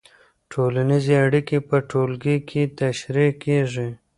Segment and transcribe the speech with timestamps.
[0.51, 3.89] ټولنیزې اړیکې په ټولګي کې تشریح کېږي.